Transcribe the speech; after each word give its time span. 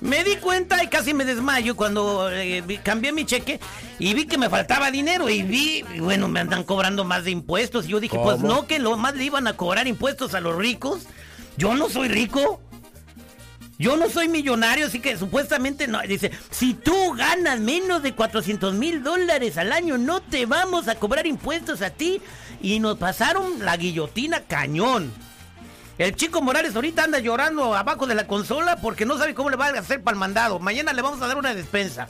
Me 0.00 0.24
di 0.24 0.36
cuenta 0.36 0.82
y 0.82 0.88
casi 0.88 1.14
me 1.14 1.24
desmayo 1.24 1.76
cuando 1.76 2.28
eh, 2.30 2.80
cambié 2.82 3.12
mi 3.12 3.24
cheque 3.26 3.60
y 3.98 4.14
vi 4.14 4.26
que 4.26 4.38
me 4.38 4.48
faltaba 4.48 4.90
dinero. 4.90 5.28
Y 5.28 5.42
vi, 5.42 5.84
bueno, 5.98 6.28
me 6.28 6.40
andan 6.40 6.64
cobrando 6.64 7.04
más 7.04 7.24
de 7.24 7.32
impuestos. 7.32 7.84
Y 7.86 7.88
yo 7.88 8.00
dije, 8.00 8.18
pues 8.18 8.40
no, 8.40 8.66
que 8.66 8.78
lo 8.78 8.96
más 8.96 9.14
le 9.14 9.24
iban 9.24 9.46
a 9.46 9.56
cobrar 9.56 9.86
impuestos 9.86 10.32
a 10.34 10.40
los 10.40 10.56
ricos. 10.56 11.02
Yo 11.56 11.74
no 11.74 11.88
soy 11.88 12.08
rico. 12.08 12.60
Yo 13.78 13.96
no 13.96 14.08
soy 14.08 14.28
millonario, 14.28 14.86
así 14.86 15.00
que 15.00 15.16
supuestamente 15.18 15.88
no. 15.88 16.00
Dice, 16.02 16.30
si 16.50 16.74
tú 16.74 17.12
ganas 17.14 17.58
menos 17.60 18.02
de 18.02 18.14
400 18.14 18.74
mil 18.74 19.02
dólares 19.02 19.58
al 19.58 19.72
año, 19.72 19.98
no 19.98 20.20
te 20.20 20.46
vamos 20.46 20.86
a 20.88 20.94
cobrar 20.94 21.26
impuestos 21.26 21.82
a 21.82 21.90
ti. 21.90 22.20
Y 22.62 22.78
nos 22.78 22.98
pasaron 22.98 23.64
la 23.64 23.76
guillotina 23.76 24.40
cañón. 24.44 25.12
El 25.98 26.14
chico 26.16 26.40
Morales 26.40 26.74
ahorita 26.74 27.04
anda 27.04 27.18
llorando 27.18 27.74
abajo 27.74 28.06
de 28.06 28.14
la 28.14 28.26
consola 28.26 28.76
porque 28.76 29.04
no 29.06 29.18
sabe 29.18 29.34
cómo 29.34 29.50
le 29.50 29.56
va 29.56 29.66
a 29.68 29.78
hacer 29.78 30.02
para 30.02 30.14
el 30.14 30.18
mandado. 30.20 30.58
Mañana 30.58 30.92
le 30.92 31.02
vamos 31.02 31.20
a 31.22 31.26
dar 31.26 31.36
una 31.36 31.54
despensa. 31.54 32.08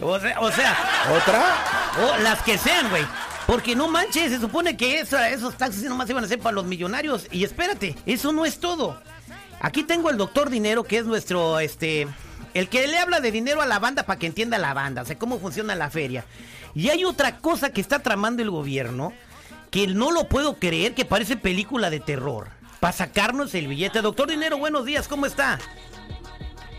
O 0.00 0.18
sea, 0.20 0.40
o 0.40 0.50
sea 0.52 0.76
¿Otra? 1.16 1.56
o 2.02 2.22
las 2.22 2.42
que 2.42 2.58
sean, 2.58 2.90
güey. 2.90 3.04
Porque 3.46 3.76
no 3.76 3.86
manches, 3.88 4.30
se 4.32 4.40
supone 4.40 4.76
que 4.76 4.98
esa- 5.00 5.30
esos 5.30 5.56
taxis 5.56 5.84
nomás 5.84 6.10
iban 6.10 6.24
a 6.24 6.28
ser 6.28 6.38
para 6.40 6.54
los 6.56 6.64
millonarios. 6.66 7.26
Y 7.30 7.44
espérate, 7.44 7.96
eso 8.04 8.32
no 8.32 8.44
es 8.44 8.58
todo. 8.58 9.00
Aquí 9.66 9.82
tengo 9.82 10.10
el 10.10 10.16
doctor 10.16 10.48
Dinero, 10.48 10.84
que 10.84 10.98
es 10.98 11.06
nuestro, 11.06 11.58
este, 11.58 12.06
el 12.54 12.68
que 12.68 12.86
le 12.86 13.00
habla 13.00 13.18
de 13.18 13.32
dinero 13.32 13.62
a 13.62 13.66
la 13.66 13.80
banda 13.80 14.04
para 14.04 14.16
que 14.16 14.28
entienda 14.28 14.58
la 14.58 14.74
banda, 14.74 15.02
o 15.02 15.04
sea, 15.04 15.18
cómo 15.18 15.40
funciona 15.40 15.74
la 15.74 15.90
feria. 15.90 16.24
Y 16.76 16.90
hay 16.90 17.04
otra 17.04 17.38
cosa 17.38 17.70
que 17.70 17.80
está 17.80 17.98
tramando 17.98 18.44
el 18.44 18.50
gobierno, 18.52 19.12
que 19.72 19.88
no 19.88 20.12
lo 20.12 20.28
puedo 20.28 20.60
creer, 20.60 20.94
que 20.94 21.04
parece 21.04 21.36
película 21.36 21.90
de 21.90 21.98
terror. 21.98 22.46
Para 22.78 22.92
sacarnos 22.92 23.56
el 23.56 23.66
billete. 23.66 24.02
Doctor 24.02 24.30
Dinero, 24.30 24.56
buenos 24.56 24.84
días, 24.84 25.08
¿cómo 25.08 25.26
está? 25.26 25.58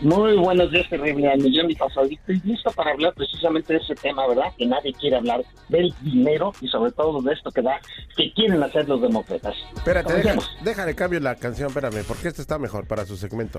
Muy 0.00 0.36
buenos 0.36 0.70
días, 0.70 0.88
terrible 0.88 1.28
al 1.28 1.38
millón 1.40 1.70
y 1.70 1.74
pasadito. 1.74 2.20
Estoy 2.32 2.40
listo 2.52 2.70
para 2.70 2.92
hablar 2.92 3.12
precisamente 3.14 3.72
de 3.72 3.80
ese 3.80 3.96
tema, 3.96 4.26
¿verdad? 4.28 4.52
Que 4.56 4.64
nadie 4.64 4.92
quiere 4.94 5.16
hablar 5.16 5.44
del 5.68 5.92
dinero 6.02 6.52
y 6.60 6.68
sobre 6.68 6.92
todo 6.92 7.20
de 7.20 7.32
esto 7.32 7.50
que 7.50 7.62
da, 7.62 7.80
que 8.16 8.32
quieren 8.32 8.62
hacer 8.62 8.88
los 8.88 9.02
demócratas. 9.02 9.56
Espérate, 9.76 10.06
Comencemos. 10.08 10.56
déjale 10.62 10.94
cambio 10.94 11.18
la 11.18 11.34
canción, 11.34 11.68
espérame, 11.68 12.04
porque 12.06 12.28
este 12.28 12.42
está 12.42 12.58
mejor 12.58 12.86
para 12.86 13.04
su 13.06 13.16
segmento. 13.16 13.58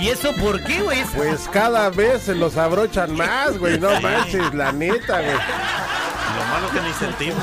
¿Y 0.00 0.08
eso 0.10 0.32
por 0.40 0.62
qué, 0.62 0.80
güey? 0.80 1.02
Pues 1.16 1.48
cada 1.48 1.90
vez 1.90 2.22
se 2.22 2.36
los 2.36 2.56
abrochan 2.56 3.16
más, 3.16 3.58
güey, 3.58 3.80
no 3.80 4.00
manches, 4.00 4.54
la 4.54 4.70
neta, 4.70 5.20
güey. 5.20 5.32
Lo 5.32 6.44
malo 6.46 6.68
que 6.72 6.80
ni 6.80 6.92
sentimos. 6.92 7.42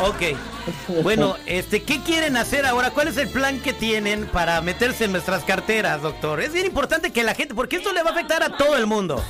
Ok. 0.00 0.36
Bueno, 1.02 1.36
este, 1.46 1.82
¿qué 1.82 2.02
quieren 2.02 2.36
hacer 2.36 2.66
ahora? 2.66 2.90
¿Cuál 2.90 3.08
es 3.08 3.16
el 3.16 3.28
plan 3.28 3.58
que 3.60 3.72
tienen 3.72 4.26
para 4.26 4.60
meterse 4.60 5.04
en 5.04 5.12
nuestras 5.12 5.44
carteras, 5.44 6.02
doctor? 6.02 6.40
Es 6.40 6.52
bien 6.52 6.66
importante 6.66 7.12
que 7.12 7.22
la 7.22 7.34
gente, 7.34 7.54
porque 7.54 7.76
esto 7.76 7.92
le 7.92 8.02
va 8.02 8.10
a 8.10 8.12
afectar 8.12 8.42
a 8.42 8.56
todo 8.56 8.76
el 8.76 8.86
mundo. 8.86 9.22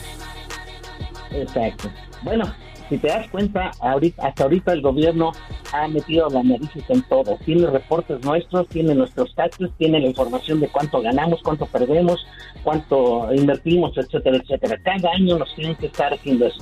Exacto. 1.31 1.91
Bueno, 2.23 2.53
si 2.89 2.97
te 2.99 3.09
das 3.09 3.29
cuenta, 3.29 3.71
ahorita, 3.81 4.27
hasta 4.27 4.45
ahorita 4.45 4.73
el 4.73 4.83
gobierno 4.83 5.33
ha 5.73 5.89
metido 5.89 6.29
las 6.31 6.45
narices 6.45 6.83
en 6.89 7.03
todo. 7.03 7.39
Tiene 7.45 7.67
reportes 7.67 8.25
nuestros, 8.25 8.67
tiene 8.69 8.95
nuestros 8.95 9.35
taxes, 9.35 9.71
tiene 9.79 10.01
la 10.01 10.07
información 10.07 10.61
de 10.61 10.69
cuánto 10.69 11.01
ganamos, 11.01 11.41
cuánto 11.43 11.67
perdemos, 11.67 12.27
cuánto 12.65 13.33
invertimos, 13.35 13.97
etcétera, 13.97 14.39
etcétera. 14.39 14.81
Cada 14.83 15.11
año 15.13 15.39
nos 15.39 15.55
tienen 15.55 15.77
que 15.77 15.87
estar 15.87 16.13
haciendo 16.13 16.47
eso. 16.47 16.61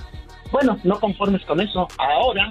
Bueno, 0.50 0.78
no 0.84 0.98
conformes 0.98 1.44
con 1.44 1.60
eso. 1.60 1.86
Ahora, 1.98 2.50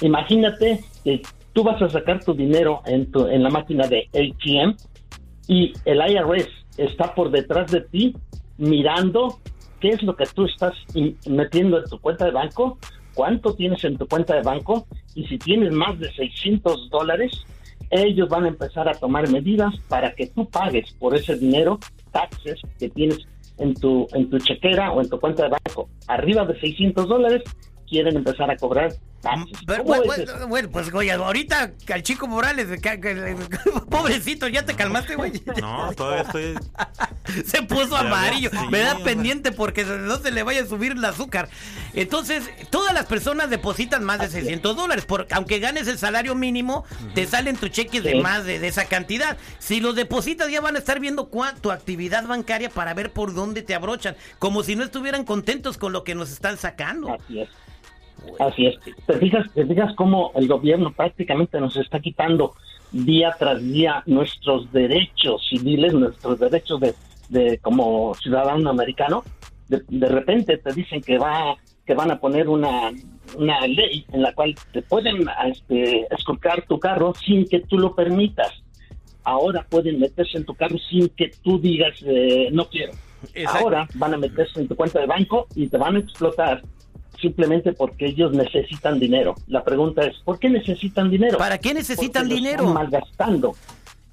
imagínate 0.00 0.80
que 1.02 1.22
tú 1.52 1.62
vas 1.62 1.80
a 1.80 1.88
sacar 1.88 2.22
tu 2.24 2.34
dinero 2.34 2.82
en, 2.86 3.10
tu, 3.10 3.26
en 3.26 3.42
la 3.42 3.50
máquina 3.50 3.86
de 3.86 4.08
ATM 4.12 4.76
y 5.48 5.72
el 5.84 5.98
IRS 5.98 6.48
está 6.76 7.14
por 7.14 7.30
detrás 7.30 7.70
de 7.70 7.82
ti 7.82 8.16
mirando 8.56 9.38
qué 9.80 9.90
es 9.90 10.02
lo 10.02 10.16
que 10.16 10.24
tú 10.26 10.46
estás 10.46 10.72
metiendo 11.26 11.78
en 11.78 11.84
tu 11.84 11.98
cuenta 12.00 12.24
de 12.24 12.30
banco, 12.30 12.78
cuánto 13.14 13.54
tienes 13.54 13.84
en 13.84 13.96
tu 13.96 14.06
cuenta 14.06 14.34
de 14.34 14.42
banco 14.42 14.86
y 15.14 15.26
si 15.26 15.38
tienes 15.38 15.72
más 15.72 15.98
de 15.98 16.12
600 16.12 16.90
dólares, 16.90 17.44
ellos 17.90 18.28
van 18.28 18.44
a 18.44 18.48
empezar 18.48 18.88
a 18.88 18.94
tomar 18.94 19.28
medidas 19.30 19.74
para 19.88 20.14
que 20.14 20.26
tú 20.28 20.48
pagues 20.48 20.92
por 20.94 21.14
ese 21.14 21.36
dinero 21.36 21.78
taxes 22.10 22.60
que 22.78 22.88
tienes 22.88 23.18
en 23.58 23.74
tu 23.74 24.06
en 24.14 24.28
tu 24.30 24.38
chequera 24.38 24.90
o 24.92 25.00
en 25.00 25.08
tu 25.08 25.20
cuenta 25.20 25.44
de 25.44 25.50
banco. 25.50 25.88
Arriba 26.08 26.44
de 26.44 26.58
600 26.58 27.08
dólares 27.08 27.42
quieren 27.88 28.16
empezar 28.16 28.50
a 28.50 28.56
cobrar. 28.56 28.92
Pero, 29.66 29.84
¿Cómo 29.84 30.02
bueno, 30.48 30.68
pues, 30.70 30.92
oye, 30.92 31.12
ahorita 31.12 31.72
al 31.92 32.02
chico 32.02 32.26
Morales, 32.26 32.68
que- 32.80 33.00
que- 33.00 33.36
pobrecito, 33.90 34.48
¿ya 34.48 34.64
te 34.64 34.74
calmaste, 34.74 35.16
güey? 35.16 35.32
No, 35.60 35.92
todavía 35.94 36.22
estoy. 36.22 36.54
Se 37.46 37.62
puso 37.62 37.96
amarillo. 37.96 38.50
sí, 38.50 38.56
Me 38.70 38.80
da 38.80 38.92
hombre. 38.96 39.14
pendiente 39.14 39.50
porque 39.52 39.84
no 39.84 40.16
se 40.18 40.30
le 40.30 40.42
vaya 40.42 40.62
a 40.62 40.66
subir 40.66 40.92
el 40.92 41.04
azúcar. 41.04 41.48
Entonces, 41.94 42.50
todas 42.70 42.92
las 42.92 43.06
personas 43.06 43.48
depositan 43.50 44.04
más 44.04 44.20
de 44.20 44.28
600 44.28 44.76
dólares. 44.76 45.04
Por, 45.06 45.26
aunque 45.30 45.58
ganes 45.58 45.88
el 45.88 45.98
salario 45.98 46.34
mínimo, 46.34 46.84
te 47.14 47.26
salen 47.26 47.56
tus 47.56 47.70
cheques 47.70 48.02
de 48.02 48.20
más 48.20 48.44
de, 48.44 48.58
de 48.58 48.68
esa 48.68 48.84
cantidad. 48.86 49.38
Si 49.58 49.80
los 49.80 49.96
depositas, 49.96 50.50
ya 50.50 50.60
van 50.60 50.76
a 50.76 50.78
estar 50.78 51.00
viendo 51.00 51.30
tu 51.60 51.70
actividad 51.72 52.26
bancaria 52.26 52.68
para 52.70 52.94
ver 52.94 53.10
por 53.12 53.34
dónde 53.34 53.62
te 53.62 53.74
abrochan. 53.74 54.16
Como 54.38 54.62
si 54.62 54.76
no 54.76 54.84
estuvieran 54.84 55.24
contentos 55.24 55.78
con 55.78 55.92
lo 55.92 56.04
que 56.04 56.14
nos 56.14 56.30
están 56.30 56.58
sacando. 56.58 57.14
Así 57.14 57.40
es. 57.40 57.48
Así 58.38 58.66
es. 58.66 58.78
¿Te 59.06 59.18
fijas, 59.18 59.52
te 59.52 59.66
fijas 59.66 59.94
cómo 59.94 60.32
el 60.34 60.48
gobierno 60.48 60.92
prácticamente 60.92 61.60
nos 61.60 61.76
está 61.76 62.00
quitando 62.00 62.54
día 62.92 63.34
tras 63.38 63.62
día 63.62 64.02
nuestros 64.06 64.70
derechos 64.72 65.46
civiles, 65.48 65.94
nuestros 65.94 66.38
derechos 66.38 66.80
de, 66.80 66.94
de 67.28 67.58
como 67.58 68.14
ciudadano 68.14 68.70
americano? 68.70 69.22
De, 69.68 69.82
de 69.88 70.08
repente 70.08 70.58
te 70.58 70.72
dicen 70.72 71.00
que 71.00 71.18
va 71.18 71.56
que 71.86 71.94
van 71.94 72.10
a 72.10 72.18
poner 72.18 72.48
una, 72.48 72.92
una 73.36 73.66
ley 73.66 74.06
en 74.12 74.22
la 74.22 74.34
cual 74.34 74.54
te 74.72 74.82
pueden 74.82 75.26
este, 75.46 76.06
esculcar 76.14 76.64
tu 76.66 76.78
carro 76.78 77.12
sin 77.14 77.46
que 77.46 77.60
tú 77.60 77.78
lo 77.78 77.94
permitas. 77.94 78.52
Ahora 79.22 79.66
pueden 79.68 80.00
meterse 80.00 80.38
en 80.38 80.44
tu 80.44 80.54
carro 80.54 80.76
sin 80.78 81.08
que 81.10 81.30
tú 81.42 81.58
digas 81.58 81.94
eh, 82.06 82.48
no 82.52 82.66
quiero. 82.66 82.92
Exacto. 83.34 83.64
Ahora 83.64 83.88
van 83.94 84.14
a 84.14 84.18
meterse 84.18 84.60
en 84.60 84.68
tu 84.68 84.76
cuenta 84.76 85.00
de 85.00 85.06
banco 85.06 85.46
y 85.54 85.68
te 85.68 85.78
van 85.78 85.96
a 85.96 85.98
explotar 85.98 86.62
simplemente 87.24 87.72
porque 87.72 88.06
ellos 88.06 88.32
necesitan 88.32 89.00
dinero. 89.00 89.34
La 89.46 89.64
pregunta 89.64 90.04
es, 90.04 90.14
¿por 90.24 90.38
qué 90.38 90.50
necesitan 90.50 91.10
dinero? 91.10 91.38
¿Para 91.38 91.56
qué 91.56 91.72
necesitan 91.72 92.24
Porque 92.24 92.34
lo 92.34 92.36
dinero? 92.36 92.62
Están 92.64 92.74
malgastando. 92.74 93.52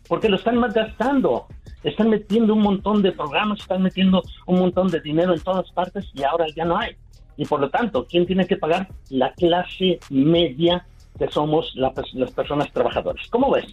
Porque 0.08 0.30
lo 0.30 0.38
están 0.38 0.58
malgastando. 0.58 1.48
Están 1.84 2.10
metiendo 2.10 2.54
un 2.54 2.62
montón 2.62 3.02
de 3.02 3.12
programas, 3.12 3.60
están 3.60 3.82
metiendo 3.82 4.24
un 4.46 4.60
montón 4.60 4.88
de 4.88 5.02
dinero 5.02 5.34
en 5.34 5.42
todas 5.42 5.70
partes 5.72 6.06
y 6.14 6.24
ahora 6.24 6.46
ya 6.56 6.64
no 6.64 6.78
hay. 6.78 6.96
Y 7.36 7.46
por 7.46 7.60
lo 7.60 7.70
tanto, 7.70 8.06
¿quién 8.10 8.26
tiene 8.26 8.48
que 8.48 8.56
pagar? 8.56 8.88
La 9.10 9.34
clase 9.34 10.00
media 10.10 10.86
que 11.22 11.32
somos 11.32 11.72
la 11.76 11.94
las 12.14 12.32
personas 12.32 12.72
trabajadoras. 12.74 13.28
¿Cómo 13.30 13.52
ves? 13.52 13.66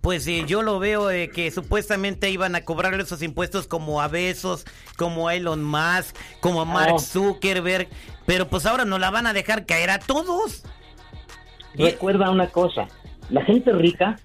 Pues 0.00 0.24
sí, 0.24 0.44
yo 0.46 0.62
lo 0.62 0.78
veo 0.78 1.10
eh, 1.10 1.28
que 1.28 1.50
supuestamente 1.50 2.30
iban 2.30 2.54
a 2.54 2.62
cobrar 2.62 2.98
esos 2.98 3.22
impuestos 3.22 3.66
como 3.66 4.00
a 4.00 4.08
Besos, 4.08 4.64
como 4.96 5.28
a 5.28 5.34
Elon 5.34 5.62
Musk, 5.62 6.16
como 6.40 6.62
a 6.62 6.64
Mark 6.64 6.94
Oh. 6.94 6.98
Zuckerberg, 6.98 7.88
pero 8.24 8.48
pues 8.48 8.64
ahora 8.64 8.86
nos 8.86 9.00
la 9.00 9.10
van 9.10 9.26
a 9.26 9.34
dejar 9.34 9.66
caer 9.66 9.90
a 9.90 9.98
todos. 9.98 10.64
Recuerda 11.74 12.30
una 12.30 12.46
cosa, 12.46 12.88
la 13.28 13.44
gente 13.44 13.72
rica 13.72 14.18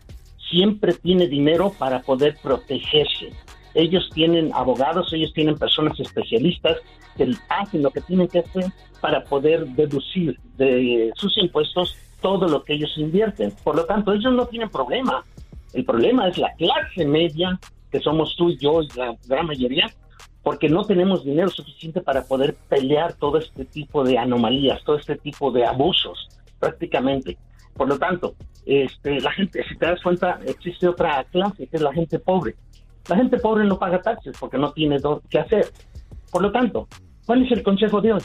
siempre 0.50 0.94
tiene 0.94 1.28
dinero 1.28 1.74
para 1.78 2.02
poder 2.02 2.38
protegerse. 2.42 3.34
Ellos 3.74 4.10
tienen 4.14 4.54
abogados, 4.54 5.12
ellos 5.12 5.34
tienen 5.34 5.58
personas 5.58 6.00
especialistas 6.00 6.78
que 7.18 7.30
hacen 7.50 7.84
lo 7.84 7.92
que 7.92 8.02
tienen 8.02 8.30
que 8.30 8.40
hacer 8.40 8.66
para 9.02 9.24
poder 9.26 9.68
deducir 9.68 10.40
de 10.58 11.12
sus 11.16 11.38
impuestos 11.38 11.98
todo 12.22 12.48
lo 12.48 12.64
que 12.64 12.74
ellos 12.74 12.92
invierten. 12.98 13.54
Por 13.64 13.76
lo 13.76 13.86
tanto, 13.86 14.14
ellos 14.14 14.34
no 14.34 14.46
tienen 14.48 14.70
problema. 14.70 15.24
El 15.74 15.86
problema 15.86 16.28
es 16.28 16.38
la 16.38 16.54
clase 16.54 17.06
media, 17.06 17.60
que 17.92 18.00
somos 18.00 18.36
tú 18.36 18.50
y 18.50 18.58
yo 18.58 18.82
y 18.82 18.88
la 18.96 19.16
gran 19.28 19.46
mayoría, 19.46 19.88
porque 20.44 20.70
no 20.70 20.84
tenemos 20.86 21.24
dinero 21.24 21.50
suficiente 21.50 22.02
para 22.02 22.24
poder 22.24 22.56
pelear 22.68 23.14
todo 23.14 23.38
este 23.38 23.66
tipo 23.66 24.04
de 24.04 24.18
anomalías, 24.18 24.84
todo 24.84 24.98
este 24.98 25.16
tipo 25.18 25.52
de 25.52 25.66
abusos, 25.66 26.30
prácticamente. 26.60 27.38
Por 27.76 27.88
lo 27.88 27.98
tanto, 27.98 28.36
este, 28.66 29.22
la 29.22 29.32
gente, 29.32 29.64
si 29.68 29.78
te 29.78 29.86
das 29.86 30.02
cuenta, 30.02 30.40
existe 30.46 30.88
otra 30.88 31.24
clase, 31.26 31.68
que 31.68 31.78
es 31.78 31.82
la 31.82 31.94
gente 31.94 32.20
pobre. 32.20 32.56
La 33.08 33.16
gente 33.16 33.38
pobre 33.38 33.66
no 33.66 33.80
paga 33.80 34.02
taxes 34.02 34.36
porque 34.40 34.58
no 34.58 34.72
tiene 34.72 34.98
qué 35.30 35.40
hacer. 35.40 35.66
Por 36.32 36.42
lo 36.42 36.52
tanto, 36.52 36.88
¿cuál 37.26 37.44
es 37.44 37.52
el 37.52 37.64
consejo 37.64 38.02
de 38.02 38.14
hoy? 38.14 38.22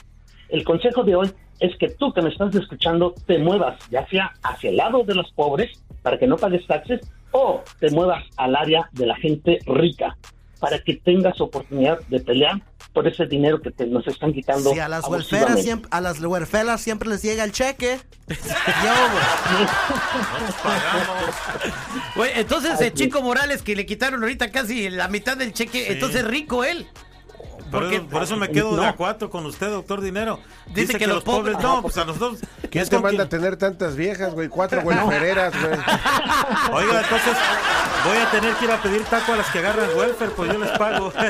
El 0.55 0.65
consejo 0.65 1.03
de 1.03 1.17
hoy 1.17 1.33
es 1.59 1.77
que 1.79 1.89
tú 1.89 2.13
que 2.13 2.23
me 2.23 2.29
estás 2.29 2.55
escuchando 2.55 3.13
te 3.27 3.39
muevas 3.39 3.77
ya 3.91 4.07
sea 4.09 4.33
hacia 4.43 4.71
el 4.71 4.77
lado 4.77 5.03
de 5.03 5.15
los 5.15 5.31
pobres 5.33 5.71
para 6.03 6.17
que 6.19 6.29
no 6.29 6.37
pagues 6.37 6.67
taxes 6.67 7.01
o 7.33 7.63
te 7.81 7.91
muevas 7.91 8.25
al 8.37 8.55
área 8.55 8.89
de 8.93 9.07
la 9.07 9.17
gente 9.17 9.59
rica 9.67 10.17
para 10.61 10.79
que 10.79 10.95
tengas 10.95 11.41
oportunidad 11.41 11.99
de 12.09 12.21
pelear 12.21 12.63
por 12.93 13.09
ese 13.09 13.27
dinero 13.27 13.61
que 13.61 13.73
te, 13.73 13.87
nos 13.87 14.07
están 14.07 14.33
quitando. 14.33 14.71
Si 14.73 14.79
a 14.79 14.89
las 14.89 15.07
huerfelas 15.09 15.61
siempre, 15.61 15.89
a 15.93 16.01
las 16.01 16.21
huerfelas 16.21 16.81
siempre 16.81 17.09
les 17.09 17.23
llega 17.23 17.43
el 17.43 17.51
cheque. 17.51 17.99
Yo, 18.29 18.37
Güey, 22.15 22.31
entonces 22.37 22.81
el 22.81 22.95
Chico 22.95 23.21
Morales 23.21 23.63
que 23.63 23.75
le 23.75 23.85
quitaron 23.85 24.23
ahorita 24.23 24.53
casi 24.53 24.89
la 24.89 25.09
mitad 25.09 25.37
del 25.37 25.53
cheque, 25.53 25.93
entonces 25.93 26.21
es 26.21 26.27
rico 26.27 26.63
él. 26.63 26.87
Por, 27.75 27.83
Porque- 27.83 27.97
eso, 27.97 28.07
por 28.07 28.23
eso 28.23 28.37
me 28.37 28.49
quedo 28.51 28.71
de 28.77 28.83
No. 28.83 28.89
acuerdo 28.89 29.29
con 29.31 29.45
usted, 29.47 29.69
doctor 29.69 30.01
Dinero. 30.01 30.39
Dice 30.69 30.81
Dice, 30.83 30.93
que 30.95 30.99
que, 31.01 31.07
los 31.09 31.25
pobres, 31.25 31.57
pobres- 31.57 31.63
no, 31.63 31.83
pues 31.83 31.99
a 31.99 32.05
nosotros. 32.05 32.41
¿Quién 32.71 32.83
es 32.83 32.89
te 32.91 32.99
manda 33.01 33.25
a 33.25 33.29
tener 33.29 33.57
tantas 33.57 33.97
viejas, 33.97 34.33
güey? 34.35 34.49
Cuatro 34.49 34.81
huelfereras, 34.85 35.53
güey. 35.61 35.75
Oiga, 36.73 37.01
entonces 37.03 37.37
voy 38.07 38.17
a 38.19 38.31
tener 38.31 38.55
que 38.55 38.65
ir 38.65 38.71
a 38.71 38.81
pedir 38.81 39.03
taco 39.05 39.33
a 39.33 39.37
las 39.37 39.51
que 39.51 39.59
agarran 39.59 39.89
welfare, 39.99 40.31
pues 40.37 40.53
yo 40.53 40.59
les 40.59 40.71
pago. 40.79 41.13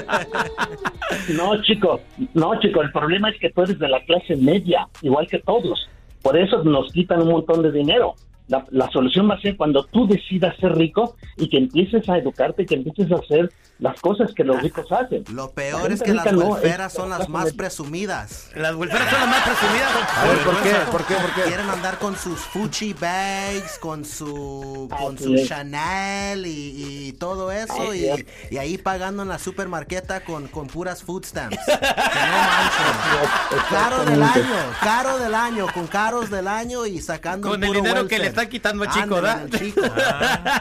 No, 1.29 1.63
chico, 1.63 2.01
no, 2.35 2.59
chico, 2.61 2.83
el 2.83 2.91
problema 2.93 3.31
es 3.31 3.39
que 3.41 3.51
tú 3.51 3.63
eres 3.63 3.79
de 3.79 3.89
la 3.89 4.03
clase 4.05 4.37
media, 4.37 4.89
igual 5.03 5.27
que 5.29 5.39
todos. 5.39 5.89
Por 6.23 6.37
eso 6.37 6.63
nos 6.65 6.93
quitan 6.93 7.23
un 7.23 7.29
montón 7.29 7.63
de 7.63 7.71
dinero. 7.71 8.15
La, 8.49 8.65
la 8.71 8.91
solución 8.91 9.29
va 9.31 9.35
a 9.35 9.41
ser 9.41 9.57
cuando 9.57 9.85
tú 9.87 10.07
decidas 10.07 10.55
ser 10.59 10.75
rico 10.77 11.17
y 11.37 11.49
que 11.49 11.57
empieces 11.57 12.09
a 12.09 12.19
educarte 12.19 12.63
y 12.63 12.67
que 12.67 12.75
empieces 12.75 13.11
a 13.11 13.17
hacer 13.17 13.51
las 13.79 14.01
cosas 14.01 14.33
que 14.35 14.45
los 14.45 14.63
ricos 14.63 14.91
hacen. 14.93 15.25
Lo 15.33 15.51
peor 15.51 15.91
es 15.91 16.03
que 16.03 16.15
las 16.15 16.25
rica 16.27 16.37
no, 16.37 16.91
son 16.91 17.11
las 17.11 17.29
más 17.29 17.53
presumidas. 17.55 18.51
Las 18.55 18.75
golferas 18.75 19.11
son 19.11 19.21
las 19.21 19.29
más 19.29 19.43
presumidas. 19.43 20.17
A 20.17 20.25
ver, 20.27 20.39
¿por 20.39 20.63
qué? 20.63 20.71
¿Por 20.91 21.07
qué? 21.07 21.15
¿Por 21.15 21.35
qué? 21.35 21.43
Quieren 21.43 21.69
andar 21.71 21.99
con 21.99 22.17
sus 22.17 22.39
Fuchi 22.39 22.93
bags, 22.93 23.79
con 23.79 24.05
su 24.05 24.89
con 24.97 25.17
Así 25.17 25.25
su 25.25 25.35
es. 25.35 25.49
Chanel 25.49 26.47
y, 26.47 27.09
y 27.09 27.13
todo 27.15 27.51
eso 27.51 27.91
Así 27.91 28.07
y, 28.51 28.55
y 28.55 28.59
ahí 28.59 28.79
pagando 28.79 29.23
en 29.23 29.29
la 29.29 29.39
supermarqueta 29.39 30.25
con, 30.25 30.49
con 30.49 30.67
puras 30.67 31.03
food 31.03 31.25
stamps. 31.25 31.57
Que 31.67 32.21
no 32.21 32.37
manchen. 32.47 33.69
Caro 33.71 34.05
del 34.05 34.23
año, 34.23 34.75
caro 34.81 35.19
del 35.19 35.35
año, 35.35 35.67
con 35.73 35.87
caros 35.87 36.31
del 36.31 36.47
año 36.47 36.87
y 36.87 37.01
sacando 37.01 37.49
Con 37.51 37.63
el 37.65 37.73
dinero 37.73 38.07
que 38.07 38.19
le. 38.19 38.34
Están 38.35 38.49
quitando 38.49 38.85
a 38.85 38.91
Chico, 38.91 39.15
¿verdad? 39.17 39.47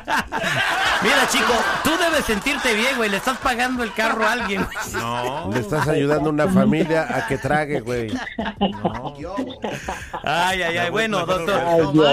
Mira, 1.03 1.27
Chico, 1.29 1.53
tú 1.83 1.91
debes 1.97 2.23
sentirte 2.25 2.73
bien, 2.73 2.95
güey. 2.95 3.09
Le 3.09 3.17
estás 3.17 3.37
pagando 3.39 3.83
el 3.83 3.93
carro 3.93 4.25
a 4.25 4.31
alguien. 4.33 4.63
güey. 4.65 5.03
No. 5.03 5.49
Le 5.53 5.59
estás 5.59 5.87
ayudando 5.87 6.29
a 6.29 6.33
una 6.33 6.47
familia 6.47 7.07
a 7.17 7.27
que 7.27 7.37
trague, 7.37 7.81
güey. 7.81 8.09
Yo, 9.19 9.35
Ay, 10.23 10.61
ay, 10.61 10.77
ay. 10.77 10.89
Bueno, 10.89 11.25
doctor. 11.25 11.61
Ay, 11.65 11.81
no. 11.93 12.03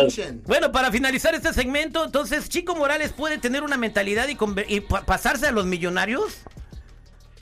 Bueno, 0.47 0.73
para 0.73 0.91
finalizar 0.91 1.35
este 1.35 1.53
segmento, 1.53 2.05
entonces, 2.05 2.49
Chico 2.49 2.75
Morales 2.75 3.13
puede 3.13 3.39
tener 3.39 3.63
una 3.63 3.77
mentalidad 3.77 4.27
y, 4.29 4.37
conver- 4.37 4.67
y 4.69 4.81
pa- 4.81 5.03
pasarse 5.03 5.47
a 5.47 5.53
los 5.53 5.67
millonarios. 5.67 6.39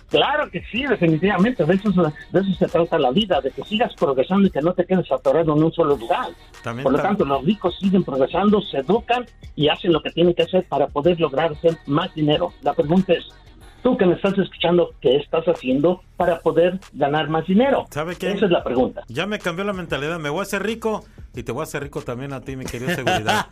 Claro 0.08 0.50
que 0.50 0.62
sí, 0.70 0.84
definitivamente. 0.86 1.64
De 1.64 1.74
eso, 1.74 1.92
se- 1.92 2.00
de 2.32 2.40
eso 2.40 2.58
se 2.58 2.66
trata 2.66 2.98
la 2.98 3.10
vida, 3.10 3.40
de 3.40 3.50
que 3.50 3.62
sigas 3.64 3.92
progresando 3.94 4.46
y 4.48 4.50
que 4.50 4.60
no 4.62 4.72
te 4.72 4.84
quedes 4.86 5.10
atorado 5.12 5.54
en 5.56 5.62
un 5.62 5.72
solo 5.72 5.96
lugar. 5.96 6.28
También 6.62 6.84
Por 6.84 6.92
lo 6.92 6.98
tanto, 7.00 7.24
los 7.24 7.44
ricos 7.44 7.76
siguen 7.78 8.04
progresando, 8.04 8.60
se 8.62 8.78
educan 8.78 9.26
y 9.54 9.68
hacen 9.68 9.92
lo 9.92 10.00
que 10.02 10.10
tienen 10.10 10.34
que 10.34 10.42
hacer 10.42 10.64
para 10.68 10.86
poder 10.88 11.20
lograr 11.20 11.52
hacer 11.52 11.76
más 11.86 12.14
dinero. 12.14 12.52
La 12.62 12.72
pregunta 12.74 13.12
es, 13.12 13.28
tú 13.82 13.96
que 13.96 14.06
me 14.06 14.14
estás 14.14 14.36
escuchando, 14.38 14.90
¿qué 15.00 15.16
estás 15.16 15.44
haciendo 15.46 16.00
para 16.16 16.40
poder 16.40 16.78
ganar 16.94 17.28
más 17.28 17.46
dinero? 17.46 17.86
¿Sabe 17.90 18.16
qué? 18.16 18.32
Esa 18.32 18.46
es 18.46 18.50
la 18.50 18.64
pregunta. 18.64 19.02
Ya 19.08 19.26
me 19.26 19.38
cambió 19.38 19.64
la 19.64 19.72
mentalidad. 19.72 20.18
Me 20.18 20.30
voy 20.30 20.40
a 20.40 20.42
hacer 20.42 20.62
rico 20.62 21.04
y 21.38 21.44
te 21.44 21.52
voy 21.52 21.60
a 21.60 21.62
hacer 21.62 21.84
rico 21.84 22.02
también 22.02 22.32
a 22.32 22.40
ti, 22.40 22.56
mi 22.56 22.64
querido 22.64 22.92
seguridad. 22.92 23.46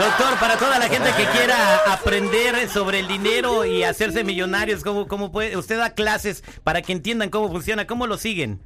Doctor, 0.00 0.38
para 0.40 0.56
toda 0.58 0.80
la 0.80 0.88
gente 0.88 1.08
que 1.16 1.24
quiera 1.38 1.92
aprender 1.92 2.68
sobre 2.68 2.98
el 2.98 3.06
dinero 3.06 3.64
y 3.64 3.84
hacerse 3.84 4.24
millonarios, 4.24 4.82
¿cómo, 4.82 5.06
cómo 5.06 5.30
puede? 5.30 5.56
Usted 5.56 5.78
da 5.78 5.90
clases 5.90 6.42
para 6.64 6.82
que 6.82 6.92
entiendan 6.92 7.30
cómo 7.30 7.48
funciona, 7.48 7.86
¿cómo 7.86 8.08
lo 8.08 8.16
siguen? 8.16 8.58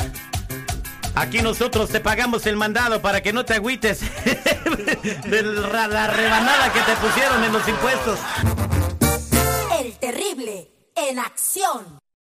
Aquí 1.15 1.43
nosotros 1.43 1.91
te 1.91 2.01
pagamos 2.01 2.45
el 2.47 2.57
mandado 2.57 3.01
para 3.01 3.21
que 3.23 3.33
no 3.33 3.45
te 3.45 3.55
agüites 3.55 4.01
de 4.25 5.43
la 5.43 6.07
rebanada 6.09 6.73
que 6.73 6.81
te 6.81 6.97
pusieron 6.97 7.45
en 7.45 7.53
los 7.53 7.69
impuestos. 7.69 8.19
El 9.81 9.93
terrible 9.99 10.71
en 10.97 11.19
acción. 11.21 11.99